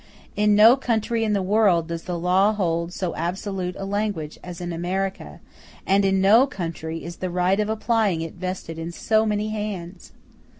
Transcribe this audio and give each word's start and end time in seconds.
In 0.35 0.55
no 0.55 0.75
country 0.77 1.23
in 1.23 1.33
the 1.33 1.43
world 1.43 1.87
does 1.87 2.05
the 2.05 2.17
law 2.17 2.53
hold 2.53 2.91
so 2.91 3.13
absolute 3.13 3.75
a 3.77 3.85
language 3.85 4.39
as 4.43 4.59
in 4.59 4.73
America, 4.73 5.41
and 5.85 6.03
in 6.03 6.19
no 6.19 6.47
country 6.47 7.03
is 7.03 7.17
the 7.17 7.29
right 7.29 7.59
of 7.59 7.69
applying 7.69 8.21
it 8.21 8.33
vested 8.33 8.79
in 8.79 8.91
so 8.91 9.27
many 9.27 9.49
hands. 9.49 10.11